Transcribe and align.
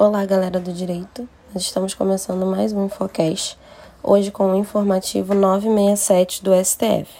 Olá, 0.00 0.24
galera 0.24 0.60
do 0.60 0.72
direito. 0.72 1.28
Nós 1.52 1.64
estamos 1.64 1.92
começando 1.92 2.46
mais 2.46 2.72
um 2.72 2.86
Infocast, 2.86 3.58
hoje 4.00 4.30
com 4.30 4.52
o 4.52 4.56
informativo 4.56 5.34
967 5.34 6.44
do 6.44 6.52
STF. 6.54 7.10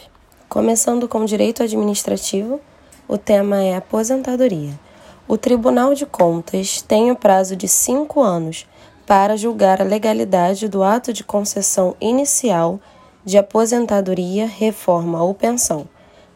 Começando 0.49 1.09
com 1.09 1.25
direito 1.25 1.61
administrativo, 1.61 2.61
o 3.09 3.19
tema 3.19 3.61
é 3.61 3.75
aposentadoria. 3.75 4.79
O 5.27 5.37
Tribunal 5.37 5.93
de 5.93 6.07
Contas 6.07 6.81
tem 6.81 7.11
o 7.11 7.17
prazo 7.17 7.57
de 7.57 7.67
cinco 7.67 8.23
anos 8.23 8.65
para 9.05 9.37
julgar 9.37 9.81
a 9.81 9.85
legalidade 9.85 10.69
do 10.69 10.85
ato 10.85 11.13
de 11.13 11.25
concessão 11.25 11.97
inicial 12.01 12.79
de 13.25 13.37
aposentadoria, 13.37 14.47
reforma 14.47 15.21
ou 15.21 15.35
pensão. 15.35 15.89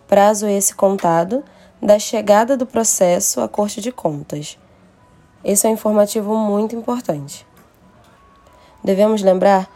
Prazo 0.08 0.48
esse 0.48 0.74
contado 0.74 1.44
da 1.80 2.00
chegada 2.00 2.56
do 2.56 2.66
processo 2.66 3.40
à 3.40 3.46
Corte 3.46 3.80
de 3.80 3.92
Contas 3.92 4.58
esse 5.44 5.66
é 5.66 5.70
um 5.70 5.74
informativo 5.74 6.36
muito 6.36 6.76
importante. 6.76 7.46
Devemos 8.82 9.22
lembrar 9.22 9.68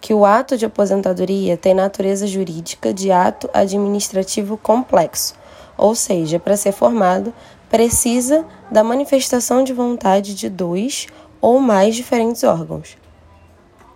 que 0.00 0.12
o 0.12 0.24
ato 0.24 0.56
de 0.56 0.66
aposentadoria 0.66 1.56
tem 1.56 1.74
natureza 1.74 2.26
jurídica 2.26 2.92
de 2.92 3.12
ato 3.12 3.48
administrativo 3.54 4.56
complexo, 4.56 5.34
ou 5.78 5.94
seja, 5.94 6.40
para 6.40 6.56
ser 6.56 6.72
formado, 6.72 7.32
precisa 7.70 8.44
da 8.70 8.82
manifestação 8.82 9.64
de 9.64 9.72
vontade 9.72 10.34
de 10.34 10.48
dois 10.50 11.06
ou 11.40 11.58
mais 11.60 11.94
diferentes 11.96 12.42
órgãos. 12.44 12.96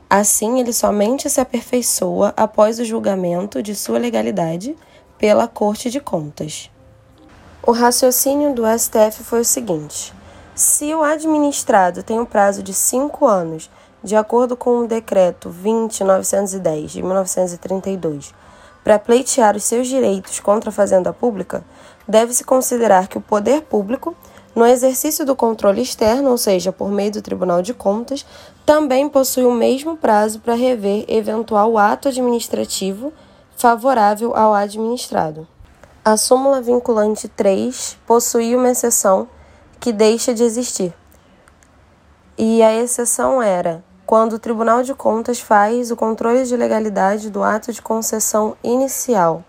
Assim, 0.09 0.61
ele 0.61 0.73
somente 0.73 1.29
se 1.29 1.41
aperfeiçoa 1.41 2.33
após 2.37 2.79
o 2.79 2.85
julgamento 2.85 3.61
de 3.61 3.75
sua 3.75 3.99
legalidade 3.99 4.77
pela 5.19 5.49
Corte 5.49 5.91
de 5.91 6.01
Contas. 6.01 6.71
O 7.63 7.73
raciocínio 7.73 8.55
do 8.55 8.63
STF 8.67 9.25
foi 9.25 9.41
o 9.41 9.45
seguinte: 9.45 10.15
se 10.57 10.95
o 10.95 11.03
administrado 11.03 12.03
tem 12.03 12.19
um 12.19 12.25
prazo 12.25 12.63
de 12.63 12.73
cinco 12.73 13.27
anos, 13.27 13.71
de 14.03 14.17
acordo 14.17 14.57
com 14.57 14.79
o 14.79 14.89
Decreto 14.89 15.51
20.910 15.51 16.87
de 16.87 17.03
1932, 17.03 18.35
para 18.83 18.99
pleitear 18.99 19.55
os 19.55 19.65
seus 19.65 19.87
direitos 19.87 20.41
contra 20.41 20.71
a 20.71 20.73
Fazenda 20.73 21.13
Pública, 21.13 21.63
deve-se 22.09 22.43
considerar 22.43 23.07
que 23.07 23.19
o 23.19 23.21
poder 23.21 23.65
público, 23.65 24.17
no 24.55 24.65
exercício 24.65 25.27
do 25.27 25.37
controle 25.37 25.83
externo, 25.83 26.31
ou 26.31 26.39
seja, 26.39 26.73
por 26.73 26.91
meio 26.91 27.13
do 27.13 27.21
Tribunal 27.21 27.61
de 27.61 27.75
Contas, 27.75 28.25
também 28.65 29.11
possui 29.11 29.45
o 29.45 29.53
mesmo 29.53 29.95
prazo 29.95 30.41
para 30.41 30.55
rever 30.55 31.05
eventual 31.07 31.77
ato 31.77 32.09
administrativo 32.09 33.13
favorável 33.59 34.35
ao 34.35 34.55
administrado. 34.55 35.47
A 36.03 36.17
súmula 36.17 36.63
vinculante 36.63 37.29
3 37.29 37.99
possui 38.07 38.57
uma 38.57 38.71
exceção 38.71 39.29
que 39.81 39.93
deixa 39.93 40.35
de 40.35 40.43
existir. 40.43 40.93
E 42.39 42.63
a 42.63 42.75
exceção 42.75 43.43
era 43.43 43.83
quando 44.05 44.35
o 44.35 44.39
Tribunal 44.39 44.83
de 44.83 44.95
Contas 44.95 45.41
faz 45.41 45.91
o 45.91 45.97
controle 45.97 46.45
de 46.45 46.57
legalidade 46.57 47.31
do 47.31 47.43
ato 47.43 47.73
de 47.73 47.83
concessão 47.83 48.57
inicial. 48.63 49.45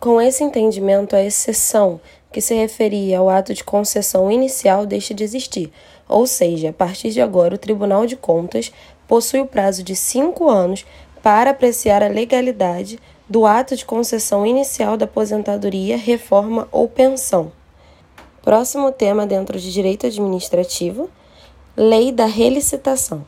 Com 0.00 0.20
esse 0.20 0.42
entendimento, 0.44 1.16
a 1.16 1.22
exceção 1.22 2.00
que 2.32 2.40
se 2.40 2.54
referia 2.54 3.18
ao 3.18 3.28
ato 3.28 3.52
de 3.52 3.64
concessão 3.64 4.30
inicial 4.30 4.86
deixa 4.86 5.12
de 5.12 5.24
existir, 5.24 5.72
ou 6.08 6.26
seja, 6.26 6.70
a 6.70 6.72
partir 6.72 7.10
de 7.10 7.20
agora, 7.20 7.54
o 7.54 7.58
Tribunal 7.58 8.06
de 8.06 8.16
Contas 8.16 8.72
possui 9.06 9.40
o 9.40 9.46
prazo 9.46 9.82
de 9.82 9.96
cinco 9.96 10.48
anos 10.48 10.86
para 11.22 11.50
apreciar 11.50 12.02
a 12.02 12.08
legalidade 12.08 12.98
do 13.28 13.44
ato 13.44 13.76
de 13.76 13.84
concessão 13.84 14.46
inicial 14.46 14.96
da 14.96 15.04
aposentadoria, 15.04 15.98
reforma 15.98 16.66
ou 16.72 16.88
pensão. 16.88 17.52
Próximo 18.48 18.90
tema 18.90 19.26
dentro 19.26 19.60
de 19.60 19.70
direito 19.70 20.06
administrativo: 20.06 21.10
Lei 21.76 22.10
da 22.10 22.24
relicitação. 22.24 23.22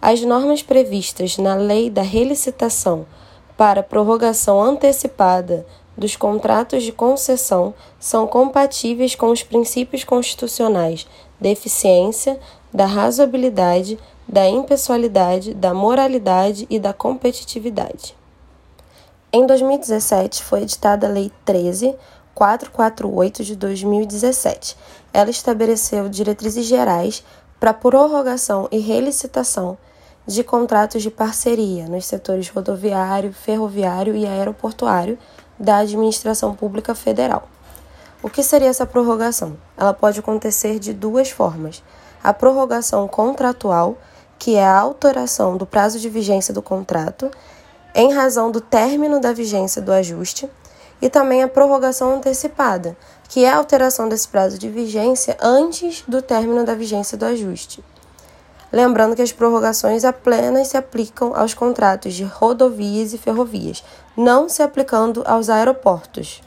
As 0.00 0.22
normas 0.22 0.62
previstas 0.62 1.36
na 1.36 1.56
Lei 1.56 1.90
da 1.90 2.02
relicitação 2.02 3.04
para 3.56 3.82
prorrogação 3.82 4.62
antecipada 4.62 5.66
dos 5.96 6.14
contratos 6.14 6.84
de 6.84 6.92
concessão 6.92 7.74
são 7.98 8.24
compatíveis 8.24 9.16
com 9.16 9.32
os 9.32 9.42
princípios 9.42 10.04
constitucionais 10.04 11.08
da 11.40 11.48
eficiência, 11.48 12.38
da 12.72 12.86
razoabilidade, 12.86 13.98
da 14.28 14.48
impessoalidade, 14.48 15.54
da 15.54 15.74
moralidade 15.74 16.68
e 16.70 16.78
da 16.78 16.92
competitividade. 16.92 18.14
Em 19.32 19.44
2017 19.44 20.40
foi 20.40 20.62
editada 20.62 21.08
a 21.08 21.10
Lei 21.10 21.32
13 21.44 21.96
448 22.34 23.44
de 23.44 23.56
2017. 23.56 24.76
Ela 25.12 25.30
estabeleceu 25.30 26.08
diretrizes 26.08 26.66
gerais 26.66 27.24
para 27.58 27.72
prorrogação 27.72 28.68
e 28.72 28.78
relicitação 28.78 29.78
de 30.26 30.42
contratos 30.42 31.02
de 31.02 31.10
parceria 31.10 31.86
nos 31.88 32.06
setores 32.06 32.48
rodoviário, 32.48 33.32
ferroviário 33.32 34.14
e 34.14 34.26
aeroportuário 34.26 35.18
da 35.58 35.78
administração 35.78 36.54
pública 36.54 36.94
federal. 36.94 37.48
O 38.22 38.30
que 38.30 38.42
seria 38.42 38.68
essa 38.68 38.86
prorrogação? 38.86 39.56
Ela 39.76 39.92
pode 39.92 40.20
acontecer 40.20 40.78
de 40.78 40.92
duas 40.92 41.30
formas: 41.30 41.82
a 42.22 42.32
prorrogação 42.32 43.08
contratual, 43.08 43.98
que 44.38 44.54
é 44.54 44.64
a 44.64 44.78
alteração 44.78 45.56
do 45.56 45.66
prazo 45.66 45.98
de 45.98 46.08
vigência 46.08 46.54
do 46.54 46.62
contrato 46.62 47.30
em 47.94 48.12
razão 48.12 48.50
do 48.50 48.60
término 48.60 49.20
da 49.20 49.32
vigência 49.32 49.82
do 49.82 49.92
ajuste, 49.92 50.48
e 51.02 51.10
também 51.10 51.42
a 51.42 51.48
prorrogação 51.48 52.14
antecipada, 52.14 52.96
que 53.28 53.44
é 53.44 53.50
a 53.50 53.56
alteração 53.56 54.08
desse 54.08 54.28
prazo 54.28 54.56
de 54.56 54.68
vigência 54.68 55.36
antes 55.42 56.04
do 56.06 56.22
término 56.22 56.64
da 56.64 56.76
vigência 56.76 57.18
do 57.18 57.26
ajuste. 57.26 57.82
Lembrando 58.72 59.16
que 59.16 59.20
as 59.20 59.32
prorrogações 59.32 60.04
apenas 60.04 60.68
se 60.68 60.76
aplicam 60.76 61.34
aos 61.34 61.52
contratos 61.52 62.14
de 62.14 62.22
rodovias 62.22 63.12
e 63.12 63.18
ferrovias, 63.18 63.84
não 64.16 64.48
se 64.48 64.62
aplicando 64.62 65.24
aos 65.26 65.50
aeroportos. 65.50 66.40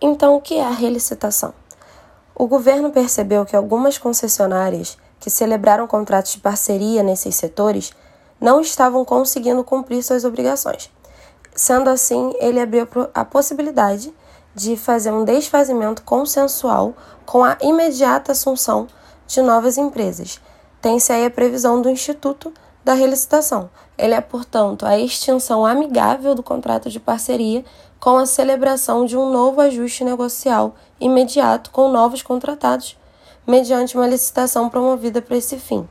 Então, 0.00 0.36
o 0.36 0.40
que 0.40 0.56
é 0.56 0.64
a 0.64 0.70
relicitação? 0.70 1.54
O 2.34 2.46
governo 2.46 2.90
percebeu 2.90 3.46
que 3.46 3.56
algumas 3.56 3.96
concessionárias 3.96 4.98
que 5.18 5.30
celebraram 5.30 5.86
contratos 5.86 6.32
de 6.32 6.38
parceria 6.38 7.02
nesses 7.02 7.34
setores 7.34 7.92
não 8.38 8.60
estavam 8.60 9.04
conseguindo 9.06 9.64
cumprir 9.64 10.02
suas 10.02 10.22
obrigações. 10.22 10.90
Sendo 11.56 11.88
assim, 11.88 12.34
ele 12.38 12.60
abriu 12.60 12.86
a 13.14 13.24
possibilidade 13.24 14.14
de 14.54 14.76
fazer 14.76 15.10
um 15.10 15.24
desfazimento 15.24 16.02
consensual 16.02 16.94
com 17.24 17.42
a 17.42 17.56
imediata 17.62 18.32
assunção 18.32 18.86
de 19.26 19.40
novas 19.40 19.78
empresas. 19.78 20.38
Tem-se 20.82 21.12
aí 21.12 21.24
a 21.24 21.30
previsão 21.30 21.80
do 21.80 21.88
Instituto 21.88 22.52
da 22.84 22.92
Relicitação. 22.92 23.70
Ele 23.98 24.14
é, 24.14 24.20
portanto, 24.20 24.84
a 24.84 24.98
extinção 24.98 25.64
amigável 25.64 26.34
do 26.34 26.42
contrato 26.42 26.90
de 26.90 27.00
parceria 27.00 27.64
com 27.98 28.18
a 28.18 28.26
celebração 28.26 29.06
de 29.06 29.16
um 29.16 29.30
novo 29.30 29.60
ajuste 29.60 30.04
negocial 30.04 30.74
imediato 31.00 31.70
com 31.70 31.88
novos 31.90 32.22
contratados, 32.22 32.96
mediante 33.46 33.96
uma 33.96 34.06
licitação 34.06 34.68
promovida 34.68 35.22
para 35.22 35.36
esse 35.36 35.56
fim. 35.56 35.88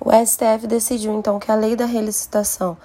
O 0.00 0.10
STF 0.10 0.66
decidiu 0.66 1.14
então 1.14 1.38
que 1.38 1.50
a 1.50 1.54
lei 1.54 1.76
da 1.76 1.86
relicitação 1.86 2.76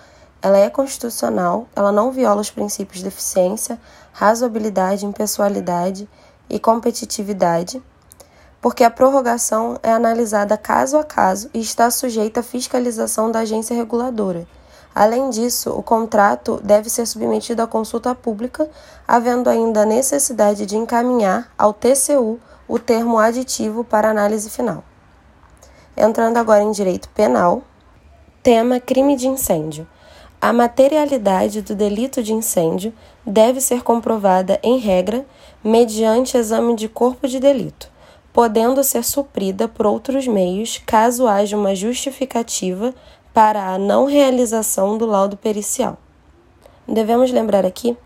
ela 0.41 0.57
é 0.57 0.69
constitucional, 0.69 1.67
ela 1.75 1.91
não 1.91 2.11
viola 2.11 2.41
os 2.41 2.49
princípios 2.49 3.01
de 3.01 3.07
eficiência, 3.07 3.79
razoabilidade, 4.13 5.05
impessoalidade 5.05 6.07
e 6.49 6.59
competitividade, 6.59 7.81
porque 8.61 8.83
a 8.83 8.89
prorrogação 8.89 9.77
é 9.83 9.91
analisada 9.91 10.57
caso 10.57 10.97
a 10.97 11.03
caso 11.03 11.49
e 11.53 11.59
está 11.59 11.89
sujeita 11.91 12.41
à 12.41 12.43
fiscalização 12.43 13.31
da 13.31 13.39
agência 13.39 13.75
reguladora. 13.75 14.47
Além 14.93 15.29
disso, 15.29 15.71
o 15.71 15.83
contrato 15.83 16.59
deve 16.63 16.89
ser 16.89 17.05
submetido 17.05 17.61
à 17.61 17.67
consulta 17.67 18.13
pública, 18.15 18.69
havendo 19.07 19.49
ainda 19.49 19.83
a 19.83 19.85
necessidade 19.85 20.65
de 20.65 20.75
encaminhar 20.75 21.51
ao 21.57 21.73
TCU 21.73 22.39
o 22.67 22.77
termo 22.79 23.17
aditivo 23.17 23.83
para 23.83 24.09
análise 24.09 24.49
final. 24.49 24.83
Entrando 25.95 26.37
agora 26.37 26.63
em 26.63 26.71
direito 26.71 27.09
penal, 27.09 27.61
tema 28.41 28.79
crime 28.79 29.15
de 29.15 29.27
incêndio. 29.27 29.87
A 30.41 30.53
materialidade 30.53 31.61
do 31.61 31.75
delito 31.75 32.23
de 32.23 32.33
incêndio 32.33 32.93
deve 33.25 33.59
ser 33.59 33.83
comprovada, 33.83 34.57
em 34.63 34.77
regra, 34.77 35.25
mediante 35.61 36.37
exame 36.37 36.77
de 36.77 36.87
corpo 36.87 37.27
de 37.27 37.41
delito, 37.41 37.91
podendo 38.31 38.81
ser 38.81 39.03
suprida 39.03 39.67
por 39.67 39.85
outros 39.85 40.25
meios 40.27 40.81
caso 40.85 41.27
haja 41.27 41.57
uma 41.57 41.75
justificativa 41.75 42.95
para 43.33 43.73
a 43.73 43.77
não 43.77 44.05
realização 44.05 44.97
do 44.97 45.05
laudo 45.05 45.35
pericial. 45.35 45.97
Devemos 46.87 47.31
lembrar 47.31 47.65
aqui 47.65 47.97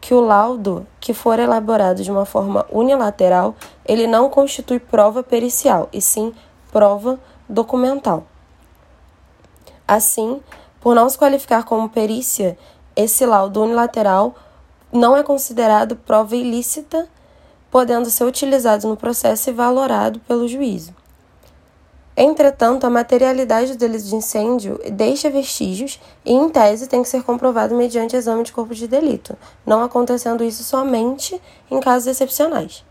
que 0.00 0.14
o 0.14 0.20
laudo 0.20 0.86
que 0.98 1.12
for 1.12 1.38
elaborado 1.38 2.02
de 2.02 2.10
uma 2.10 2.24
forma 2.24 2.64
unilateral, 2.70 3.54
ele 3.84 4.06
não 4.06 4.30
constitui 4.30 4.80
prova 4.80 5.22
pericial, 5.22 5.90
e 5.92 6.00
sim 6.00 6.32
prova 6.72 7.20
documental. 7.46 8.24
Assim, 9.86 10.40
por 10.82 10.94
não 10.94 11.08
se 11.08 11.16
qualificar 11.16 11.64
como 11.64 11.88
perícia, 11.88 12.58
esse 12.94 13.24
laudo 13.24 13.62
unilateral 13.62 14.34
não 14.92 15.16
é 15.16 15.22
considerado 15.22 15.96
prova 15.96 16.36
ilícita, 16.36 17.08
podendo 17.70 18.10
ser 18.10 18.24
utilizado 18.24 18.86
no 18.86 18.96
processo 18.96 19.48
e 19.48 19.52
valorado 19.52 20.20
pelo 20.20 20.46
juízo. 20.46 20.94
Entretanto, 22.14 22.84
a 22.84 22.90
materialidade 22.90 23.72
do 23.72 23.78
delito 23.78 24.04
de 24.04 24.14
incêndio 24.14 24.78
deixa 24.92 25.30
vestígios 25.30 25.98
e, 26.24 26.34
em 26.34 26.50
tese, 26.50 26.86
tem 26.86 27.02
que 27.02 27.08
ser 27.08 27.22
comprovado 27.22 27.74
mediante 27.74 28.14
exame 28.14 28.42
de 28.42 28.52
corpo 28.52 28.74
de 28.74 28.86
delito, 28.86 29.34
não 29.64 29.82
acontecendo 29.82 30.44
isso 30.44 30.62
somente 30.62 31.40
em 31.70 31.80
casos 31.80 32.08
excepcionais. 32.08 32.84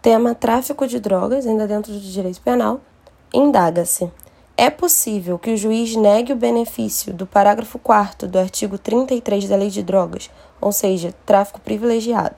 Tema 0.00 0.34
tráfico 0.34 0.86
de 0.86 0.98
drogas, 0.98 1.46
ainda 1.46 1.66
dentro 1.66 1.92
do 1.92 2.00
direito 2.00 2.40
penal, 2.40 2.80
indaga-se. 3.34 4.10
É 4.62 4.68
possível 4.68 5.38
que 5.38 5.54
o 5.54 5.56
juiz 5.56 5.96
negue 5.96 6.34
o 6.34 6.36
benefício 6.36 7.14
do 7.14 7.26
parágrafo 7.26 7.78
4 7.78 8.28
do 8.28 8.38
artigo 8.38 8.76
33 8.76 9.48
da 9.48 9.56
Lei 9.56 9.70
de 9.70 9.82
Drogas, 9.82 10.30
ou 10.60 10.70
seja, 10.70 11.14
tráfico 11.24 11.58
privilegiado, 11.62 12.36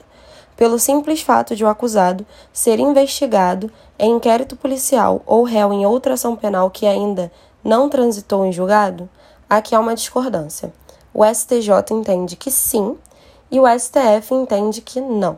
pelo 0.55 0.79
simples 0.79 1.19
fato 1.19 1.53
de 1.53 1.65
o 1.65 1.67
acusado 1.67 2.25
ser 2.53 2.79
investigado 2.79 3.69
em 3.99 4.15
inquérito 4.15 4.55
policial 4.55 5.21
ou 5.25 5.43
réu 5.43 5.73
em 5.73 5.85
outra 5.85 6.13
ação 6.13 6.33
penal 6.33 6.71
que 6.71 6.85
ainda 6.85 7.29
não 7.61 7.89
transitou 7.89 8.45
em 8.45 8.53
julgado, 8.53 9.09
aqui 9.49 9.75
há 9.75 9.79
uma 9.81 9.93
discordância. 9.93 10.71
O 11.13 11.25
STJ 11.25 11.91
entende 11.91 12.37
que 12.37 12.51
sim 12.51 12.95
e 13.51 13.59
o 13.59 13.65
STF 13.67 14.33
entende 14.33 14.79
que 14.79 15.01
não. 15.01 15.37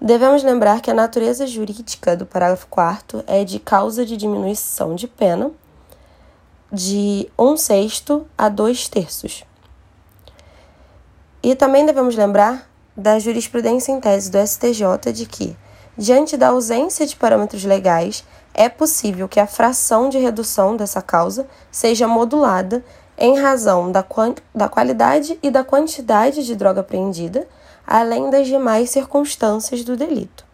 Devemos 0.00 0.44
lembrar 0.44 0.80
que 0.80 0.90
a 0.92 0.94
natureza 0.94 1.48
jurídica 1.48 2.16
do 2.16 2.24
parágrafo 2.24 2.68
4 2.70 3.24
é 3.26 3.42
de 3.42 3.58
causa 3.58 4.06
de 4.06 4.16
diminuição 4.16 4.94
de 4.94 5.08
pena 5.08 5.50
de 6.72 7.30
um 7.38 7.56
sexto 7.56 8.26
a 8.36 8.48
dois 8.48 8.88
terços. 8.88 9.44
E 11.42 11.54
também 11.54 11.86
devemos 11.86 12.14
lembrar 12.14 12.70
da 12.96 13.18
jurisprudência 13.18 13.92
em 13.92 14.00
tese 14.00 14.30
do 14.30 14.38
STJ 14.38 15.12
de 15.12 15.26
que, 15.26 15.56
diante 15.96 16.36
da 16.36 16.48
ausência 16.48 17.06
de 17.06 17.16
parâmetros 17.16 17.64
legais, 17.64 18.24
é 18.52 18.68
possível 18.68 19.28
que 19.28 19.40
a 19.40 19.46
fração 19.46 20.08
de 20.08 20.18
redução 20.18 20.76
dessa 20.76 21.00
causa 21.00 21.46
seja 21.70 22.06
modulada 22.06 22.84
em 23.16 23.38
razão 23.38 23.90
da, 23.90 24.04
da 24.54 24.68
qualidade 24.68 25.38
e 25.42 25.50
da 25.50 25.64
quantidade 25.64 26.44
de 26.44 26.54
droga 26.54 26.80
apreendida 26.80 27.46
além 27.86 28.30
das 28.30 28.46
demais 28.46 28.90
circunstâncias 28.90 29.82
do 29.82 29.96
delito. 29.96 30.44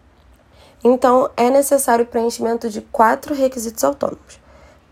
Então, 0.83 1.31
é 1.37 1.51
necessário 1.51 2.05
o 2.05 2.09
preenchimento 2.09 2.71
de 2.71 2.81
quatro 2.81 3.35
requisitos 3.35 3.85
autônomos: 3.85 4.41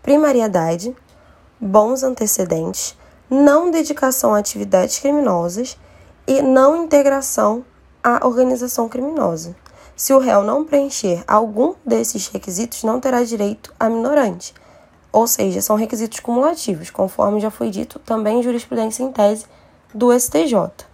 primariedade, 0.03 0.95
bons 1.59 2.03
antecedentes, 2.03 2.95
não 3.29 3.71
dedicação 3.71 4.33
a 4.33 4.39
atividades 4.39 4.99
criminosas 4.99 5.77
e 6.27 6.41
não 6.41 6.83
integração 6.83 7.65
à 8.03 8.25
organização 8.25 8.89
criminosa. 8.89 9.55
Se 9.95 10.13
o 10.13 10.19
réu 10.19 10.43
não 10.43 10.65
preencher 10.65 11.23
algum 11.27 11.73
desses 11.85 12.27
requisitos, 12.27 12.83
não 12.83 12.99
terá 12.99 13.23
direito 13.23 13.73
a 13.79 13.89
minorante. 13.89 14.53
Ou 15.11 15.25
seja, 15.25 15.61
são 15.61 15.77
requisitos 15.77 16.19
cumulativos, 16.19 16.89
conforme 16.89 17.39
já 17.39 17.49
foi 17.49 17.69
dito 17.69 17.99
também 17.99 18.39
em 18.39 18.43
jurisprudência 18.43 19.03
em 19.03 19.11
tese 19.11 19.45
do 19.93 20.11
STJ. 20.11 20.85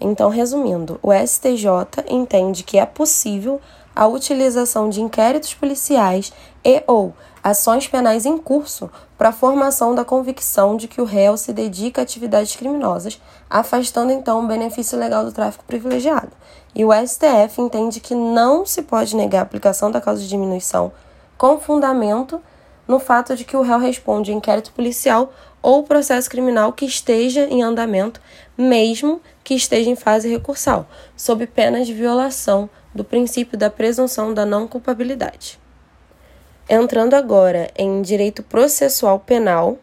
Então, 0.00 0.28
resumindo, 0.28 0.98
o 1.02 1.12
STJ 1.12 2.04
entende 2.08 2.64
que 2.64 2.78
é 2.78 2.84
possível 2.84 3.60
a 3.94 4.06
utilização 4.06 4.90
de 4.90 5.00
inquéritos 5.00 5.54
policiais 5.54 6.32
e 6.64 6.82
ou 6.86 7.14
ações 7.48 7.86
penais 7.86 8.26
em 8.26 8.36
curso 8.36 8.90
para 9.16 9.28
a 9.28 9.32
formação 9.32 9.94
da 9.94 10.04
convicção 10.04 10.76
de 10.76 10.88
que 10.88 11.00
o 11.00 11.04
réu 11.04 11.36
se 11.36 11.52
dedica 11.52 12.00
a 12.00 12.02
atividades 12.02 12.56
criminosas, 12.56 13.22
afastando 13.48 14.10
então 14.10 14.42
o 14.42 14.48
benefício 14.48 14.98
legal 14.98 15.24
do 15.24 15.30
tráfico 15.30 15.62
privilegiado. 15.64 16.32
E 16.74 16.84
o 16.84 16.90
STF 16.92 17.60
entende 17.60 18.00
que 18.00 18.16
não 18.16 18.66
se 18.66 18.82
pode 18.82 19.14
negar 19.14 19.38
a 19.38 19.42
aplicação 19.42 19.92
da 19.92 20.00
causa 20.00 20.22
de 20.22 20.28
diminuição 20.28 20.90
com 21.38 21.60
fundamento 21.60 22.42
no 22.88 22.98
fato 22.98 23.36
de 23.36 23.44
que 23.44 23.56
o 23.56 23.62
réu 23.62 23.78
responde 23.78 24.32
a 24.32 24.34
inquérito 24.34 24.72
policial 24.72 25.32
ou 25.62 25.84
processo 25.84 26.28
criminal 26.28 26.72
que 26.72 26.84
esteja 26.84 27.44
em 27.44 27.62
andamento, 27.62 28.20
mesmo 28.58 29.20
que 29.44 29.54
esteja 29.54 29.88
em 29.88 29.94
fase 29.94 30.28
recursal, 30.28 30.84
sob 31.16 31.46
pena 31.46 31.84
de 31.84 31.94
violação 31.94 32.68
do 32.92 33.04
princípio 33.04 33.56
da 33.56 33.70
presunção 33.70 34.34
da 34.34 34.44
não 34.44 34.66
culpabilidade. 34.66 35.60
Entrando 36.68 37.14
agora 37.14 37.70
em 37.78 38.02
direito 38.02 38.42
processual 38.42 39.20
penal, 39.20 39.78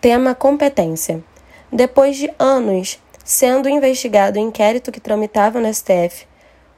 tema 0.00 0.34
competência. 0.34 1.22
Depois 1.70 2.16
de 2.16 2.32
anos 2.38 2.98
sendo 3.22 3.68
investigado 3.68 4.38
o 4.38 4.42
inquérito 4.42 4.90
que 4.90 4.98
tramitava 4.98 5.60
no 5.60 5.72
STF, 5.72 6.26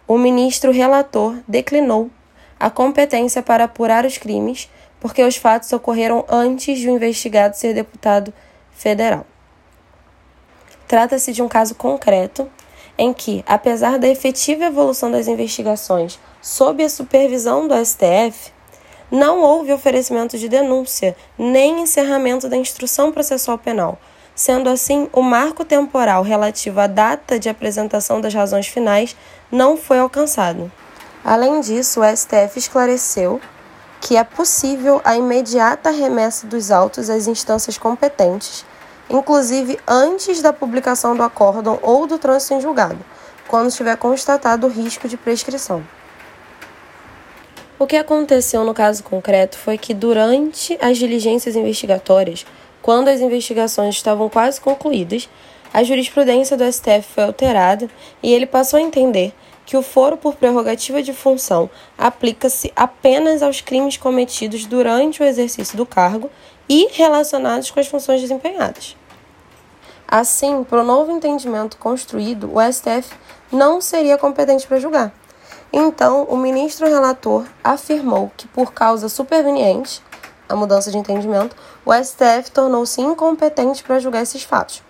o 0.08 0.18
ministro 0.18 0.72
relator 0.72 1.36
declinou 1.46 2.10
a 2.58 2.68
competência 2.68 3.40
para 3.44 3.64
apurar 3.64 4.04
os 4.04 4.18
crimes 4.18 4.68
porque 4.98 5.22
os 5.22 5.36
fatos 5.36 5.72
ocorreram 5.72 6.24
antes 6.28 6.80
de 6.80 6.88
o 6.88 6.92
investigado 6.92 7.56
ser 7.56 7.74
deputado 7.74 8.34
federal. 8.72 9.24
Trata-se 10.88 11.32
de 11.32 11.42
um 11.42 11.48
caso 11.48 11.76
concreto 11.76 12.50
em 12.98 13.12
que, 13.12 13.44
apesar 13.46 14.00
da 14.00 14.08
efetiva 14.08 14.64
evolução 14.64 15.12
das 15.12 15.28
investigações 15.28 16.18
sob 16.40 16.84
a 16.84 16.88
supervisão 16.88 17.68
do 17.68 17.74
STF, 17.86 18.52
não 19.12 19.40
houve 19.40 19.74
oferecimento 19.74 20.38
de 20.38 20.48
denúncia 20.48 21.14
nem 21.38 21.82
encerramento 21.82 22.48
da 22.48 22.56
instrução 22.56 23.12
processual 23.12 23.58
penal. 23.58 23.98
Sendo 24.34 24.70
assim, 24.70 25.06
o 25.12 25.20
marco 25.20 25.66
temporal 25.66 26.22
relativo 26.22 26.80
à 26.80 26.86
data 26.86 27.38
de 27.38 27.50
apresentação 27.50 28.22
das 28.22 28.32
razões 28.32 28.66
finais 28.66 29.14
não 29.50 29.76
foi 29.76 29.98
alcançado. 29.98 30.72
Além 31.22 31.60
disso, 31.60 32.00
o 32.00 32.16
STF 32.16 32.58
esclareceu 32.58 33.38
que 34.00 34.16
é 34.16 34.24
possível 34.24 35.02
a 35.04 35.14
imediata 35.14 35.90
remessa 35.90 36.46
dos 36.46 36.70
autos 36.70 37.10
às 37.10 37.26
instâncias 37.26 37.76
competentes, 37.76 38.64
inclusive 39.10 39.78
antes 39.86 40.40
da 40.40 40.54
publicação 40.54 41.14
do 41.14 41.22
acórdão 41.22 41.78
ou 41.82 42.06
do 42.06 42.18
trânsito 42.18 42.54
em 42.54 42.60
julgado, 42.62 42.98
quando 43.46 43.68
estiver 43.68 43.96
constatado 43.98 44.66
o 44.66 44.70
risco 44.70 45.06
de 45.06 45.18
prescrição. 45.18 45.84
O 47.78 47.86
que 47.86 47.96
aconteceu 47.96 48.64
no 48.64 48.74
caso 48.74 49.02
concreto 49.02 49.58
foi 49.58 49.76
que, 49.76 49.94
durante 49.94 50.78
as 50.80 50.98
diligências 50.98 51.56
investigatórias, 51.56 52.46
quando 52.80 53.08
as 53.08 53.20
investigações 53.20 53.94
estavam 53.94 54.28
quase 54.28 54.60
concluídas, 54.60 55.28
a 55.72 55.82
jurisprudência 55.82 56.56
do 56.56 56.70
STF 56.70 57.02
foi 57.14 57.24
alterada 57.24 57.88
e 58.22 58.32
ele 58.32 58.46
passou 58.46 58.78
a 58.78 58.82
entender 58.82 59.32
que 59.64 59.76
o 59.76 59.82
foro 59.82 60.16
por 60.16 60.34
prerrogativa 60.34 61.02
de 61.02 61.12
função 61.12 61.70
aplica-se 61.96 62.70
apenas 62.76 63.42
aos 63.42 63.60
crimes 63.60 63.96
cometidos 63.96 64.66
durante 64.66 65.22
o 65.22 65.24
exercício 65.24 65.76
do 65.76 65.86
cargo 65.86 66.30
e 66.68 66.88
relacionados 66.92 67.70
com 67.70 67.80
as 67.80 67.86
funções 67.86 68.20
desempenhadas. 68.20 68.96
Assim, 70.06 70.62
para 70.62 70.82
o 70.82 70.84
novo 70.84 71.10
entendimento 71.10 71.78
construído, 71.78 72.50
o 72.54 72.60
STF 72.60 73.14
não 73.50 73.80
seria 73.80 74.18
competente 74.18 74.66
para 74.66 74.78
julgar. 74.78 75.21
Então, 75.72 76.24
o 76.24 76.36
ministro 76.36 76.86
relator 76.86 77.46
afirmou 77.64 78.30
que, 78.36 78.46
por 78.46 78.74
causa 78.74 79.08
superveniente, 79.08 80.02
a 80.46 80.54
mudança 80.54 80.90
de 80.90 80.98
entendimento, 80.98 81.56
o 81.82 81.94
STF 81.94 82.50
tornou-se 82.52 83.00
incompetente 83.00 83.82
para 83.82 83.98
julgar 83.98 84.22
esses 84.22 84.42
fatos. 84.42 84.82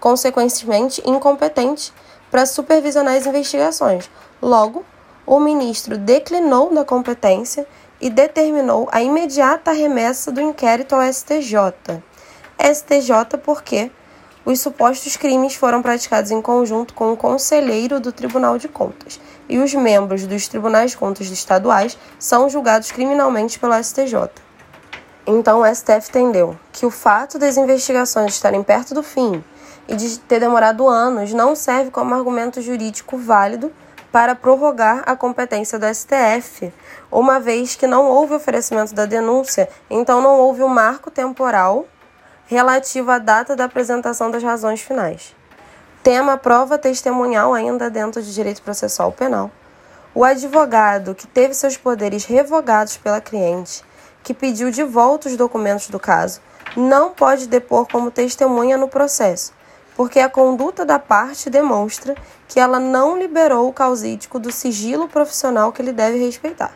Consequentemente, 0.00 1.00
incompetente 1.08 1.92
para 2.32 2.46
supervisionar 2.46 3.14
as 3.14 3.26
investigações. 3.26 4.10
Logo, 4.42 4.84
o 5.24 5.38
ministro 5.38 5.96
declinou 5.96 6.74
da 6.74 6.84
competência 6.84 7.64
e 8.00 8.10
determinou 8.10 8.88
a 8.90 9.00
imediata 9.00 9.70
remessa 9.70 10.32
do 10.32 10.40
inquérito 10.40 10.96
ao 10.96 11.02
STJ. 11.12 12.02
STJ 12.58 13.38
porque 13.44 13.88
os 14.44 14.60
supostos 14.60 15.16
crimes 15.16 15.54
foram 15.54 15.80
praticados 15.80 16.32
em 16.32 16.42
conjunto 16.42 16.92
com 16.92 17.12
o 17.12 17.16
conselheiro 17.16 18.00
do 18.00 18.10
Tribunal 18.10 18.58
de 18.58 18.68
Contas 18.68 19.20
e 19.48 19.58
os 19.58 19.74
membros 19.74 20.26
dos 20.26 20.48
Tribunais 20.48 20.92
de 20.92 20.96
Contas 20.96 21.28
estaduais 21.28 21.98
são 22.18 22.48
julgados 22.48 22.90
criminalmente 22.90 23.58
pelo 23.58 23.74
STJ. 23.82 24.30
Então, 25.26 25.60
o 25.60 25.74
STF 25.74 26.10
entendeu 26.10 26.56
que 26.72 26.84
o 26.84 26.90
fato 26.90 27.38
das 27.38 27.56
investigações 27.56 28.34
estarem 28.34 28.62
perto 28.62 28.94
do 28.94 29.02
fim 29.02 29.42
e 29.88 29.96
de 29.96 30.18
ter 30.18 30.40
demorado 30.40 30.88
anos 30.88 31.32
não 31.32 31.54
serve 31.54 31.90
como 31.90 32.14
argumento 32.14 32.60
jurídico 32.60 33.16
válido 33.16 33.72
para 34.12 34.34
prorrogar 34.34 35.02
a 35.06 35.16
competência 35.16 35.78
do 35.78 35.86
STF, 35.92 36.72
uma 37.10 37.40
vez 37.40 37.74
que 37.74 37.86
não 37.86 38.08
houve 38.08 38.34
oferecimento 38.34 38.94
da 38.94 39.06
denúncia, 39.06 39.68
então 39.90 40.20
não 40.20 40.38
houve 40.38 40.62
o 40.62 40.66
um 40.66 40.68
marco 40.68 41.10
temporal 41.10 41.86
relativo 42.46 43.10
à 43.10 43.18
data 43.18 43.56
da 43.56 43.64
apresentação 43.64 44.30
das 44.30 44.42
razões 44.42 44.80
finais. 44.80 45.34
Tema 46.04 46.36
prova 46.36 46.76
testemunhal 46.76 47.54
ainda 47.54 47.88
dentro 47.88 48.22
de 48.22 48.34
direito 48.34 48.60
processual 48.60 49.10
penal. 49.10 49.50
O 50.14 50.22
advogado 50.22 51.14
que 51.14 51.26
teve 51.26 51.54
seus 51.54 51.78
poderes 51.78 52.26
revogados 52.26 52.98
pela 52.98 53.22
cliente, 53.22 53.82
que 54.22 54.34
pediu 54.34 54.70
de 54.70 54.82
volta 54.82 55.30
os 55.30 55.34
documentos 55.34 55.88
do 55.88 55.98
caso, 55.98 56.42
não 56.76 57.10
pode 57.10 57.48
depor 57.48 57.88
como 57.90 58.10
testemunha 58.10 58.76
no 58.76 58.86
processo, 58.86 59.54
porque 59.96 60.20
a 60.20 60.28
conduta 60.28 60.84
da 60.84 60.98
parte 60.98 61.48
demonstra 61.48 62.14
que 62.46 62.60
ela 62.60 62.78
não 62.78 63.16
liberou 63.16 63.66
o 63.66 63.72
causídico 63.72 64.38
do 64.38 64.52
sigilo 64.52 65.08
profissional 65.08 65.72
que 65.72 65.80
ele 65.80 65.90
deve 65.90 66.18
respeitar. 66.18 66.72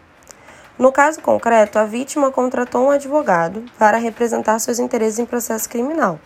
No 0.78 0.90
caso 0.90 1.20
concreto, 1.20 1.78
a 1.78 1.84
vítima 1.84 2.30
contratou 2.30 2.86
um 2.86 2.90
advogado 2.90 3.62
para 3.78 3.98
representar 3.98 4.58
seus 4.58 4.78
interesses 4.78 5.18
em 5.18 5.26
processo 5.26 5.68
criminal. 5.68 6.18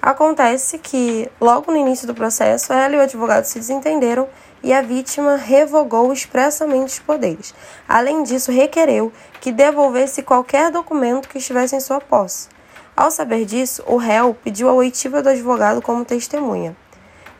Acontece 0.00 0.78
que, 0.78 1.28
logo 1.40 1.72
no 1.72 1.76
início 1.76 2.06
do 2.06 2.14
processo, 2.14 2.72
ela 2.72 2.94
e 2.94 2.98
o 2.98 3.02
advogado 3.02 3.44
se 3.44 3.58
desentenderam 3.58 4.28
e 4.62 4.72
a 4.72 4.80
vítima 4.80 5.34
revogou 5.34 6.12
expressamente 6.12 6.86
os 6.86 6.98
poderes. 7.00 7.52
Além 7.88 8.22
disso, 8.22 8.52
requereu 8.52 9.12
que 9.40 9.50
devolvesse 9.50 10.22
qualquer 10.22 10.70
documento 10.70 11.28
que 11.28 11.38
estivesse 11.38 11.74
em 11.74 11.80
sua 11.80 12.00
posse. 12.00 12.48
Ao 12.96 13.10
saber 13.10 13.44
disso, 13.44 13.82
o 13.86 13.96
réu 13.96 14.34
pediu 14.34 14.68
a 14.68 14.72
oitiva 14.72 15.20
do 15.20 15.30
advogado 15.30 15.82
como 15.82 16.04
testemunha. 16.04 16.76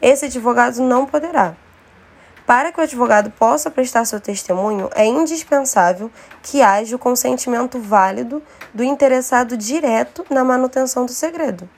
Esse 0.02 0.26
advogado 0.26 0.80
não 0.80 1.06
poderá. 1.06 1.54
Para 2.44 2.72
que 2.72 2.80
o 2.80 2.82
advogado 2.82 3.30
possa 3.30 3.70
prestar 3.70 4.04
seu 4.04 4.20
testemunho, 4.20 4.88
é 4.94 5.04
indispensável 5.04 6.10
que 6.42 6.62
haja 6.62 6.96
o 6.96 6.98
consentimento 6.98 7.78
válido 7.78 8.42
do 8.72 8.82
interessado 8.82 9.56
direto 9.56 10.24
na 10.30 10.42
manutenção 10.42 11.04
do 11.04 11.12
segredo. 11.12 11.68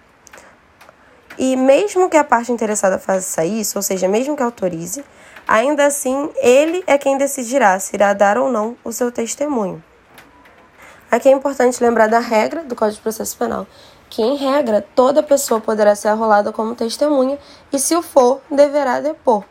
E 1.42 1.56
mesmo 1.56 2.11
que 2.11 2.18
a 2.18 2.23
parte 2.23 2.52
interessada 2.52 2.99
faça 2.99 3.47
isso, 3.47 3.78
ou 3.78 3.82
seja, 3.82 4.06
mesmo 4.06 4.37
que 4.37 4.42
autorize, 4.42 5.02
ainda 5.49 5.87
assim 5.87 6.28
ele 6.37 6.85
é 6.87 6.99
quem 6.99 7.16
decidirá 7.16 7.80
se 7.80 7.97
irá 7.97 8.12
dar 8.12 8.37
ou 8.37 8.52
não 8.52 8.76
o 8.85 8.92
seu 8.92 9.11
testemunho. 9.11 9.82
Aqui 11.11 11.30
é 11.30 11.32
importante 11.32 11.82
lembrar 11.82 12.09
da 12.09 12.18
regra 12.18 12.62
do 12.62 12.76
Código 12.76 12.97
de 12.97 13.02
Processo 13.02 13.38
Penal, 13.38 13.66
que 14.11 14.20
em 14.20 14.37
regra 14.37 14.87
toda 14.94 15.23
pessoa 15.23 15.62
poderá 15.62 15.94
ser 15.94 16.09
arrolada 16.09 16.52
como 16.52 16.75
testemunha 16.75 17.38
e, 17.73 17.78
se 17.78 17.97
o 17.97 18.02
for, 18.02 18.42
deverá 18.50 19.00
depor. 19.00 19.42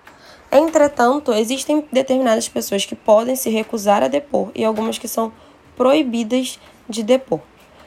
Entretanto, 0.51 1.33
existem 1.33 1.87
determinadas 1.91 2.47
pessoas 2.47 2.85
que 2.85 2.95
podem 2.95 3.35
se 3.35 3.49
recusar 3.49 4.03
a 4.03 4.07
depor 4.07 4.51
e 4.53 4.63
algumas 4.63 4.99
que 4.99 5.07
são 5.07 5.33
proibidas 5.75 6.59
de 6.87 7.01
depor 7.01 7.41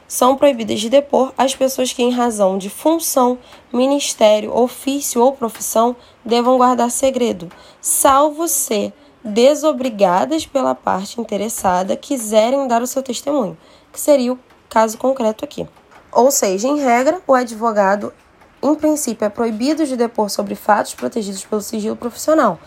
são 0.07 0.35
proibidas 0.35 0.79
de 0.79 0.89
depor 0.89 1.33
as 1.37 1.55
pessoas 1.55 1.91
que, 1.91 2.03
em 2.03 2.11
razão 2.11 2.57
de 2.57 2.69
função, 2.69 3.37
ministério, 3.71 4.55
ofício 4.55 5.21
ou 5.21 5.33
profissão, 5.33 5.95
devam 6.23 6.57
guardar 6.57 6.91
segredo, 6.91 7.49
salvo 7.81 8.47
se 8.47 8.93
desobrigadas 9.23 10.45
pela 10.45 10.75
parte 10.75 11.19
interessada 11.19 11.95
quiserem 11.95 12.67
dar 12.67 12.81
o 12.81 12.87
seu 12.87 13.01
testemunho, 13.01 13.57
que 13.91 13.99
seria 13.99 14.33
o 14.33 14.39
caso 14.69 14.97
concreto 14.97 15.45
aqui. 15.45 15.67
Ou 16.11 16.29
seja, 16.29 16.67
em 16.67 16.79
regra, 16.79 17.21
o 17.25 17.33
advogado, 17.33 18.13
em 18.61 18.75
princípio, 18.75 19.25
é 19.25 19.29
proibido 19.29 19.85
de 19.85 19.95
depor 19.95 20.29
sobre 20.29 20.55
fatos 20.55 20.93
protegidos 20.93 21.45
pelo 21.45 21.61
sigilo 21.61 21.95
profissional, 21.95 22.59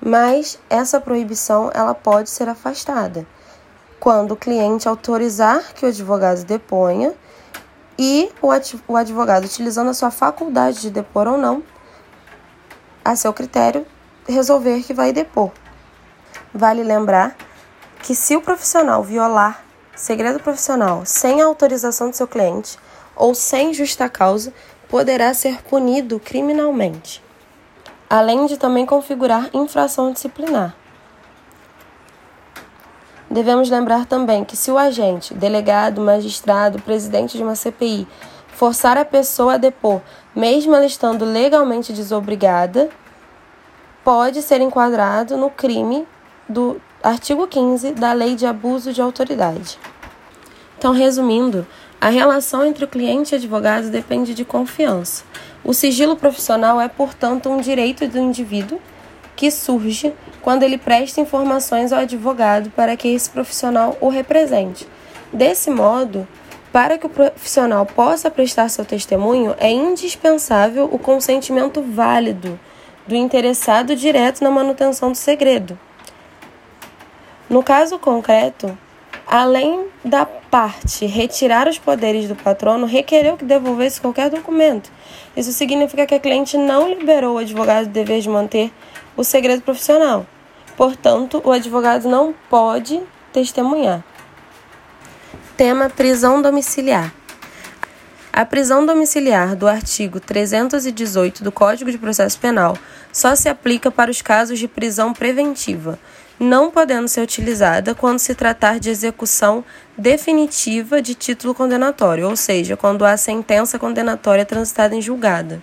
mas 0.00 0.58
essa 0.68 1.00
proibição 1.00 1.70
ela 1.72 1.94
pode 1.94 2.28
ser 2.30 2.48
afastada 2.48 3.26
quando 4.00 4.32
o 4.32 4.36
cliente 4.36 4.88
autorizar 4.88 5.74
que 5.74 5.84
o 5.84 5.88
advogado 5.88 6.44
deponha 6.44 7.14
e 7.98 8.30
o 8.40 8.96
advogado, 8.96 9.44
utilizando 9.44 9.90
a 9.90 9.94
sua 9.94 10.10
faculdade 10.10 10.80
de 10.80 10.90
depor 10.90 11.26
ou 11.26 11.36
não, 11.36 11.62
a 13.04 13.16
seu 13.16 13.32
critério, 13.32 13.84
resolver 14.26 14.82
que 14.82 14.94
vai 14.94 15.12
depor. 15.12 15.50
Vale 16.54 16.82
lembrar 16.82 17.36
que 18.02 18.14
se 18.14 18.36
o 18.36 18.40
profissional 18.40 19.02
violar 19.02 19.64
segredo 19.96 20.38
profissional 20.38 21.02
sem 21.04 21.42
a 21.42 21.46
autorização 21.46 22.10
do 22.10 22.16
seu 22.16 22.28
cliente 22.28 22.78
ou 23.16 23.34
sem 23.34 23.74
justa 23.74 24.08
causa, 24.08 24.52
poderá 24.88 25.34
ser 25.34 25.60
punido 25.62 26.20
criminalmente, 26.20 27.22
além 28.08 28.46
de 28.46 28.56
também 28.56 28.86
configurar 28.86 29.50
infração 29.52 30.12
disciplinar. 30.12 30.76
Devemos 33.30 33.68
lembrar 33.68 34.06
também 34.06 34.44
que 34.44 34.56
se 34.56 34.70
o 34.70 34.78
agente, 34.78 35.34
delegado, 35.34 36.00
magistrado, 36.00 36.80
presidente 36.80 37.36
de 37.36 37.42
uma 37.42 37.54
CPI 37.54 38.08
forçar 38.48 38.96
a 38.96 39.04
pessoa 39.04 39.54
a 39.54 39.56
depor, 39.58 40.00
mesmo 40.34 40.74
ela 40.74 40.86
estando 40.86 41.24
legalmente 41.24 41.92
desobrigada, 41.92 42.88
pode 44.02 44.40
ser 44.40 44.60
enquadrado 44.60 45.36
no 45.36 45.50
crime 45.50 46.06
do 46.48 46.80
artigo 47.02 47.46
15 47.46 47.92
da 47.92 48.12
Lei 48.12 48.34
de 48.34 48.46
Abuso 48.46 48.92
de 48.92 49.02
Autoridade. 49.02 49.78
Então, 50.78 50.92
resumindo, 50.92 51.66
a 52.00 52.08
relação 52.08 52.64
entre 52.64 52.84
o 52.84 52.88
cliente 52.88 53.32
e 53.32 53.34
o 53.34 53.38
advogado 53.38 53.90
depende 53.90 54.32
de 54.32 54.44
confiança. 54.44 55.24
O 55.64 55.74
sigilo 55.74 56.16
profissional 56.16 56.80
é, 56.80 56.88
portanto, 56.88 57.50
um 57.50 57.60
direito 57.60 58.06
do 58.08 58.18
indivíduo 58.18 58.80
que 59.38 59.52
surge 59.52 60.12
quando 60.42 60.64
ele 60.64 60.76
presta 60.76 61.20
informações 61.20 61.92
ao 61.92 62.00
advogado 62.00 62.70
para 62.70 62.96
que 62.96 63.06
esse 63.06 63.30
profissional 63.30 63.96
o 64.00 64.08
represente. 64.08 64.84
Desse 65.32 65.70
modo, 65.70 66.26
para 66.72 66.98
que 66.98 67.06
o 67.06 67.08
profissional 67.08 67.86
possa 67.86 68.32
prestar 68.32 68.68
seu 68.68 68.84
testemunho, 68.84 69.54
é 69.58 69.70
indispensável 69.70 70.88
o 70.90 70.98
consentimento 70.98 71.80
válido 71.80 72.58
do 73.06 73.14
interessado 73.14 73.94
direto 73.94 74.42
na 74.42 74.50
manutenção 74.50 75.12
do 75.12 75.16
segredo. 75.16 75.78
No 77.48 77.62
caso 77.62 77.96
concreto, 77.96 78.76
além 79.24 79.86
da 80.04 80.26
parte 80.26 81.06
retirar 81.06 81.68
os 81.68 81.78
poderes 81.78 82.26
do 82.26 82.34
patrono, 82.34 82.86
requereu 82.86 83.36
que 83.36 83.44
devolvesse 83.44 84.00
qualquer 84.00 84.30
documento. 84.30 84.90
Isso 85.36 85.52
significa 85.52 86.06
que 86.06 86.14
a 86.16 86.18
cliente 86.18 86.56
não 86.56 86.88
liberou 86.88 87.36
o 87.36 87.38
advogado 87.38 87.86
do 87.86 87.92
dever 87.92 88.20
de 88.20 88.28
manter 88.28 88.72
o 89.18 89.24
segredo 89.24 89.62
profissional. 89.62 90.24
Portanto, 90.76 91.42
o 91.44 91.50
advogado 91.50 92.08
não 92.08 92.32
pode 92.48 93.02
testemunhar. 93.32 94.04
Tema 95.56 95.90
prisão 95.90 96.40
domiciliar. 96.40 97.12
A 98.32 98.46
prisão 98.46 98.86
domiciliar 98.86 99.56
do 99.56 99.66
artigo 99.66 100.20
318 100.20 101.42
do 101.42 101.50
Código 101.50 101.90
de 101.90 101.98
Processo 101.98 102.38
Penal 102.38 102.78
só 103.12 103.34
se 103.34 103.48
aplica 103.48 103.90
para 103.90 104.08
os 104.08 104.22
casos 104.22 104.60
de 104.60 104.68
prisão 104.68 105.12
preventiva, 105.12 105.98
não 106.38 106.70
podendo 106.70 107.08
ser 107.08 107.20
utilizada 107.20 107.96
quando 107.96 108.20
se 108.20 108.36
tratar 108.36 108.78
de 108.78 108.88
execução 108.88 109.64
definitiva 109.96 111.02
de 111.02 111.16
título 111.16 111.52
condenatório, 111.52 112.28
ou 112.28 112.36
seja, 112.36 112.76
quando 112.76 113.04
há 113.04 113.16
sentença 113.16 113.80
condenatória 113.80 114.46
transitada 114.46 114.94
em 114.94 115.02
julgada. 115.02 115.60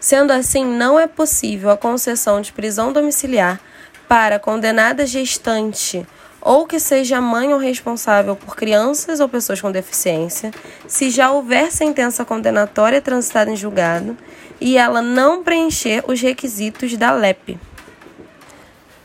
Sendo 0.00 0.32
assim, 0.32 0.64
não 0.64 0.98
é 0.98 1.06
possível 1.06 1.70
a 1.70 1.76
concessão 1.76 2.40
de 2.40 2.52
prisão 2.52 2.92
domiciliar 2.92 3.60
para 4.08 4.38
condenada 4.38 5.06
gestante 5.06 6.06
ou 6.40 6.66
que 6.66 6.80
seja 6.80 7.20
mãe 7.20 7.52
ou 7.52 7.58
responsável 7.58 8.34
por 8.34 8.56
crianças 8.56 9.20
ou 9.20 9.28
pessoas 9.28 9.60
com 9.60 9.70
deficiência, 9.70 10.50
se 10.88 11.10
já 11.10 11.30
houver 11.30 11.70
sentença 11.70 12.24
condenatória 12.24 13.00
transitada 13.00 13.50
em 13.50 13.56
julgado 13.56 14.16
e 14.60 14.78
ela 14.78 15.02
não 15.02 15.44
preencher 15.44 16.02
os 16.08 16.20
requisitos 16.20 16.96
da 16.96 17.12
LEP. 17.12 17.58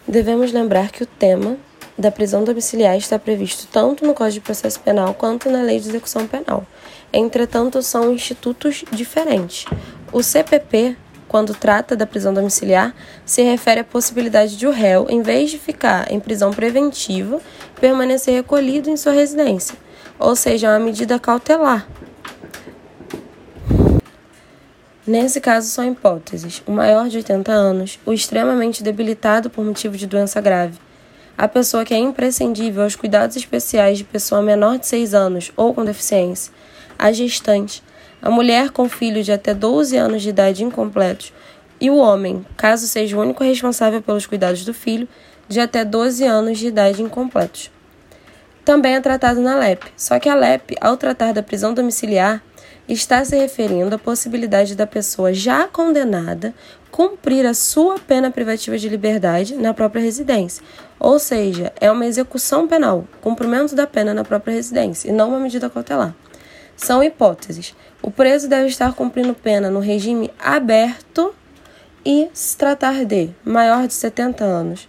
Devemos 0.07 0.51
lembrar 0.51 0.91
que 0.91 1.03
o 1.03 1.05
tema 1.05 1.57
da 1.97 2.11
prisão 2.11 2.43
domiciliar 2.43 2.97
está 2.97 3.17
previsto 3.17 3.67
tanto 3.71 4.05
no 4.05 4.13
Código 4.13 4.35
de 4.35 4.41
Processo 4.41 4.79
Penal 4.79 5.13
quanto 5.13 5.49
na 5.49 5.61
Lei 5.61 5.79
de 5.79 5.89
Execução 5.89 6.27
Penal. 6.27 6.65
Entretanto, 7.11 7.81
são 7.81 8.13
institutos 8.13 8.83
diferentes. 8.91 9.65
O 10.15 10.23
CPP, 10.23 10.95
quando 11.27 11.53
trata 11.53 11.93
da 11.93 12.07
prisão 12.07 12.33
domiciliar, 12.33 12.95
se 13.25 13.43
refere 13.43 13.81
à 13.81 13.83
possibilidade 13.83 14.55
de 14.55 14.65
o 14.65 14.71
réu, 14.71 15.07
em 15.09 15.21
vez 15.21 15.51
de 15.51 15.59
ficar 15.59 16.09
em 16.09 16.21
prisão 16.21 16.51
preventiva, 16.51 17.41
permanecer 17.81 18.33
recolhido 18.33 18.89
em 18.89 18.95
sua 18.95 19.11
residência, 19.11 19.75
ou 20.17 20.33
seja, 20.33 20.69
uma 20.69 20.79
medida 20.79 21.19
cautelar. 21.19 21.85
Nesse 25.05 25.41
caso, 25.41 25.67
são 25.67 25.85
hipóteses: 25.91 26.63
o 26.65 26.71
maior 26.71 27.09
de 27.09 27.17
80 27.17 27.51
anos, 27.51 27.99
o 28.05 28.13
extremamente 28.13 28.81
debilitado 28.81 29.49
por 29.49 29.65
motivo 29.65 29.97
de 29.97 30.07
doença 30.07 30.39
grave, 30.39 30.79
a 31.37 31.45
pessoa 31.45 31.83
que 31.83 31.93
é 31.93 31.97
imprescindível 31.97 32.83
aos 32.83 32.95
cuidados 32.95 33.35
especiais 33.35 33.97
de 33.97 34.05
pessoa 34.05 34.41
menor 34.41 34.79
de 34.79 34.87
6 34.87 35.13
anos 35.13 35.51
ou 35.57 35.73
com 35.73 35.83
deficiência, 35.83 36.53
a 36.97 37.11
gestante, 37.11 37.83
a 38.25 38.31
mulher 38.31 38.71
com 38.71 38.89
filho 38.89 39.23
de 39.23 39.31
até 39.31 39.53
12 39.53 39.95
anos 39.95 40.23
de 40.23 40.29
idade 40.29 40.63
incompletos 40.63 41.31
e 41.79 41.91
o 41.91 41.97
homem, 41.97 42.43
caso 42.57 42.87
seja 42.87 43.15
o 43.15 43.21
único 43.21 43.43
responsável 43.43 44.01
pelos 44.01 44.25
cuidados 44.25 44.65
do 44.65 44.73
filho, 44.73 45.07
de 45.47 45.59
até 45.59 45.85
12 45.85 46.23
anos 46.25 46.57
de 46.57 46.65
idade 46.65 47.03
incompletos. 47.03 47.69
Também 48.63 48.95
é 48.95 48.99
tratado 48.99 49.41
na 49.41 49.55
LEP, 49.55 49.83
só 49.95 50.17
que 50.17 50.27
a 50.27 50.33
LEP, 50.33 50.75
ao 50.81 50.97
tratar 50.97 51.33
da 51.33 51.43
prisão 51.43 51.71
domiciliar, 51.71 52.41
está 52.89 53.23
se 53.23 53.37
referindo 53.37 53.93
à 53.93 53.99
possibilidade 53.99 54.73
da 54.73 54.87
pessoa 54.87 55.31
já 55.31 55.67
condenada 55.67 56.51
cumprir 56.89 57.45
a 57.45 57.53
sua 57.53 57.99
pena 57.99 58.31
privativa 58.31 58.75
de 58.75 58.89
liberdade 58.89 59.55
na 59.55 59.71
própria 59.71 60.01
residência. 60.01 60.63
Ou 60.99 61.19
seja, 61.19 61.71
é 61.79 61.91
uma 61.91 62.07
execução 62.07 62.67
penal, 62.67 63.05
cumprimento 63.21 63.75
da 63.75 63.85
pena 63.85 64.15
na 64.15 64.23
própria 64.23 64.55
residência, 64.55 65.09
e 65.09 65.11
não 65.11 65.29
uma 65.29 65.39
medida 65.39 65.69
cautelar. 65.69 66.15
São 66.75 67.03
hipóteses. 67.03 67.75
O 68.01 68.11
preso 68.11 68.47
deve 68.47 68.67
estar 68.67 68.93
cumprindo 68.93 69.33
pena 69.33 69.69
no 69.69 69.79
regime 69.79 70.31
aberto 70.39 71.33
e 72.05 72.29
se 72.33 72.55
tratar 72.55 73.05
de 73.05 73.29
maior 73.43 73.87
de 73.87 73.93
70 73.93 74.43
anos, 74.43 74.87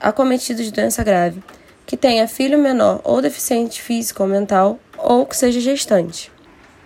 acometido 0.00 0.62
de 0.62 0.72
doença 0.72 1.04
grave, 1.04 1.42
que 1.84 1.96
tenha 1.96 2.26
filho 2.26 2.58
menor 2.58 3.00
ou 3.04 3.20
deficiente 3.20 3.82
físico 3.82 4.22
ou 4.22 4.28
mental 4.28 4.78
ou 4.96 5.26
que 5.26 5.36
seja 5.36 5.60
gestante. 5.60 6.32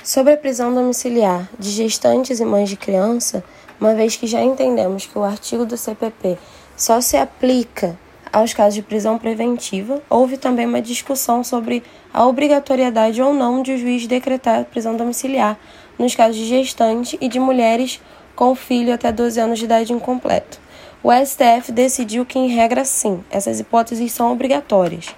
Sobre 0.03 0.33
a 0.33 0.37
prisão 0.37 0.75
domiciliar 0.75 1.49
de 1.59 1.71
gestantes 1.71 2.41
e 2.41 2.45
mães 2.45 2.69
de 2.69 2.77
criança, 2.77 3.45
uma 3.81 3.95
vez 3.95 4.17
que 4.17 4.27
já 4.27 4.43
entendemos 4.43 5.07
que 5.07 5.19
o 5.19 5.25
artigo 5.25 5.65
do 5.65 5.77
CPP 5.77 6.39
só 6.77 7.01
se 7.01 7.17
aplica 7.17 7.99
aos 8.33 8.53
casos 8.53 8.75
de 8.75 8.83
prisão 8.83 9.19
preventiva, 9.19 10.03
houve 10.09 10.37
também 10.37 10.67
uma 10.67 10.81
discussão 10.81 11.43
sobre 11.43 11.83
a 12.13 12.27
obrigatoriedade 12.27 13.21
ou 13.21 13.35
não 13.35 13.63
de 13.63 13.73
o 13.73 13.79
juiz 13.79 14.07
decretar 14.07 14.65
prisão 14.65 14.97
domiciliar 14.97 15.59
nos 15.99 16.15
casos 16.15 16.37
de 16.37 16.47
gestante 16.47 17.19
e 17.21 17.29
de 17.29 17.39
mulheres 17.39 18.01
com 18.35 18.55
filho 18.55 18.95
até 18.95 19.13
12 19.13 19.41
anos 19.41 19.59
de 19.59 19.65
idade 19.65 19.93
incompleto. 19.93 20.59
O 21.03 21.11
STF 21.13 21.73
decidiu 21.73 22.27
que, 22.27 22.39
em 22.39 22.49
regra, 22.49 22.85
sim, 22.85 23.25
essas 23.31 23.59
hipóteses 23.59 24.13
são 24.13 24.33
obrigatórias. 24.33 25.15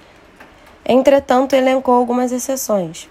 Entretanto, 0.84 1.54
elencou 1.54 1.94
algumas 1.94 2.32
exceções. 2.32 3.08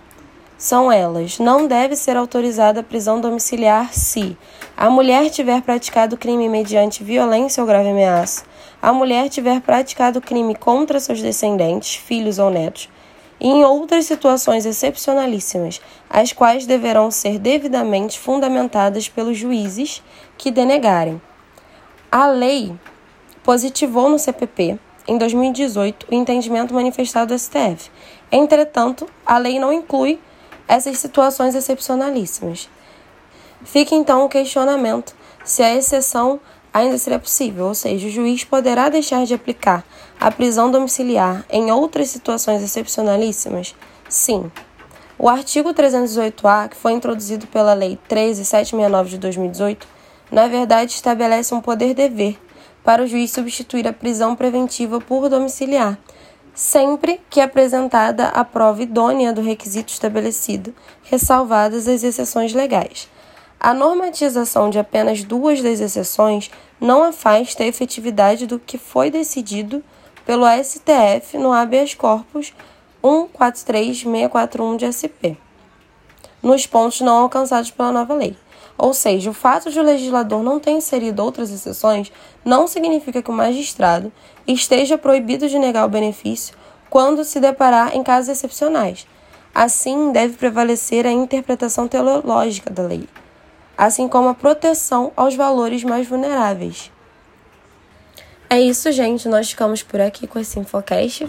São 0.57 0.91
elas: 0.91 1.39
não 1.39 1.67
deve 1.67 1.95
ser 1.95 2.15
autorizada 2.15 2.81
a 2.81 2.83
prisão 2.83 3.19
domiciliar 3.19 3.93
se 3.93 4.37
a 4.77 4.89
mulher 4.89 5.29
tiver 5.29 5.61
praticado 5.61 6.17
crime 6.17 6.47
mediante 6.47 7.03
violência 7.03 7.61
ou 7.61 7.67
grave 7.67 7.89
ameaça, 7.89 8.43
a 8.81 8.91
mulher 8.91 9.29
tiver 9.29 9.61
praticado 9.61 10.19
crime 10.19 10.55
contra 10.55 10.99
seus 10.99 11.21
descendentes, 11.21 11.95
filhos 11.95 12.39
ou 12.39 12.49
netos, 12.49 12.89
e 13.39 13.47
em 13.47 13.63
outras 13.63 14.05
situações 14.05 14.65
excepcionalíssimas, 14.65 15.81
as 16.09 16.31
quais 16.31 16.65
deverão 16.65 17.09
ser 17.09 17.39
devidamente 17.39 18.19
fundamentadas 18.19 19.09
pelos 19.09 19.37
juízes 19.37 20.03
que 20.37 20.51
denegarem. 20.51 21.21
A 22.11 22.27
lei 22.27 22.73
positivou 23.43 24.09
no 24.09 24.19
CPP, 24.19 24.79
em 25.07 25.17
2018, 25.17 26.07
o 26.11 26.13
entendimento 26.13 26.73
manifestado 26.73 27.33
do 27.33 27.39
STF. 27.39 27.89
Entretanto, 28.31 29.07
a 29.25 29.37
lei 29.37 29.59
não 29.59 29.73
inclui 29.73 30.19
essas 30.67 30.99
situações 30.99 31.55
excepcionalíssimas. 31.55 32.69
Fica 33.63 33.95
então 33.95 34.25
o 34.25 34.29
questionamento 34.29 35.15
se 35.43 35.63
a 35.63 35.75
exceção 35.75 36.39
ainda 36.73 36.97
seria 36.97 37.19
possível, 37.19 37.67
ou 37.67 37.75
seja, 37.75 38.07
o 38.07 38.11
juiz 38.11 38.43
poderá 38.43 38.89
deixar 38.89 39.25
de 39.25 39.33
aplicar 39.33 39.83
a 40.19 40.31
prisão 40.31 40.71
domiciliar 40.71 41.45
em 41.49 41.71
outras 41.71 42.09
situações 42.09 42.61
excepcionalíssimas? 42.63 43.75
Sim. 44.07 44.51
O 45.17 45.29
artigo 45.29 45.73
308-A, 45.73 46.69
que 46.69 46.75
foi 46.75 46.93
introduzido 46.93 47.45
pela 47.47 47.73
Lei 47.73 47.99
13769 48.07 49.09
de 49.11 49.17
2018, 49.19 49.87
na 50.31 50.47
verdade 50.47 50.93
estabelece 50.93 51.53
um 51.53 51.61
poder-dever 51.61 52.39
para 52.83 53.03
o 53.03 53.07
juiz 53.07 53.31
substituir 53.31 53.87
a 53.87 53.93
prisão 53.93 54.35
preventiva 54.35 54.99
por 54.99 55.29
domiciliar, 55.29 55.99
sempre 56.55 57.21
que 57.29 57.39
apresentada 57.39 58.29
a 58.29 58.43
prova 58.43 58.81
idônea 58.81 59.31
do 59.31 59.41
requisito 59.41 59.93
estabelecido, 59.93 60.73
ressalvadas 61.03 61.87
as 61.87 62.03
exceções 62.03 62.53
legais. 62.53 63.07
A 63.63 63.75
normatização 63.75 64.71
de 64.71 64.79
apenas 64.79 65.23
duas 65.23 65.61
das 65.61 65.79
exceções 65.79 66.49
não 66.79 67.03
afasta 67.03 67.61
a 67.61 67.67
efetividade 67.67 68.47
do 68.47 68.57
que 68.57 68.75
foi 68.75 69.11
decidido 69.11 69.83
pelo 70.25 70.47
STF 70.47 71.37
no 71.37 71.51
habeas 71.53 71.93
corpus 71.93 72.55
143641 73.03 74.77
de 74.77 74.89
SP, 74.89 75.37
nos 76.41 76.65
pontos 76.65 77.01
não 77.01 77.17
alcançados 77.17 77.69
pela 77.69 77.91
nova 77.91 78.15
lei. 78.15 78.35
Ou 78.79 78.95
seja, 78.95 79.29
o 79.29 79.33
fato 79.33 79.69
de 79.69 79.79
o 79.79 79.83
legislador 79.83 80.41
não 80.41 80.59
ter 80.59 80.71
inserido 80.71 81.19
outras 81.19 81.51
exceções 81.51 82.11
não 82.43 82.65
significa 82.65 83.21
que 83.21 83.29
o 83.29 83.33
magistrado 83.33 84.11
esteja 84.47 84.97
proibido 84.97 85.47
de 85.47 85.59
negar 85.59 85.85
o 85.85 85.89
benefício 85.89 86.57
quando 86.89 87.23
se 87.23 87.39
deparar 87.39 87.95
em 87.95 88.01
casos 88.01 88.29
excepcionais. 88.29 89.05
Assim, 89.53 90.11
deve 90.11 90.35
prevalecer 90.35 91.05
a 91.05 91.11
interpretação 91.11 91.87
teológica 91.87 92.73
da 92.73 92.81
lei, 92.81 93.07
assim 93.81 94.07
como 94.07 94.29
a 94.29 94.35
proteção 94.35 95.11
aos 95.15 95.35
valores 95.35 95.83
mais 95.83 96.07
vulneráveis. 96.07 96.91
É 98.47 98.61
isso, 98.61 98.91
gente. 98.91 99.27
Nós 99.27 99.49
ficamos 99.49 99.81
por 99.81 99.99
aqui 99.99 100.27
com 100.27 100.37
esse 100.37 100.59
Infocast 100.59 101.27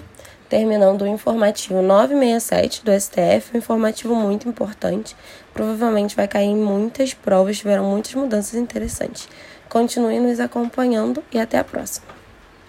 terminando 0.50 1.00
o 1.00 1.06
informativo 1.06 1.80
967 1.80 2.84
do 2.84 2.92
STF, 2.92 3.54
um 3.54 3.58
informativo 3.58 4.14
muito 4.14 4.46
importante. 4.46 5.16
Provavelmente 5.54 6.14
vai 6.14 6.28
cair 6.28 6.48
em 6.48 6.56
muitas 6.56 7.14
provas, 7.14 7.56
tiveram 7.56 7.84
muitas 7.86 8.12
mudanças 8.14 8.52
interessantes. 8.56 9.30
Continue 9.70 10.20
nos 10.20 10.38
acompanhando 10.38 11.24
e 11.32 11.40
até 11.40 11.58
a 11.58 11.64
próxima. 11.64 12.11